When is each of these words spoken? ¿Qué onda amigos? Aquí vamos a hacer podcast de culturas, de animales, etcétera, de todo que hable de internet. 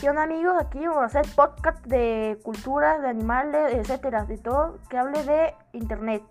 ¿Qué 0.00 0.10
onda 0.10 0.24
amigos? 0.24 0.54
Aquí 0.60 0.86
vamos 0.86 1.02
a 1.02 1.06
hacer 1.06 1.26
podcast 1.34 1.82
de 1.86 2.38
culturas, 2.42 3.00
de 3.00 3.08
animales, 3.08 3.72
etcétera, 3.72 4.24
de 4.24 4.36
todo 4.36 4.78
que 4.90 4.98
hable 4.98 5.22
de 5.24 5.54
internet. 5.72 6.22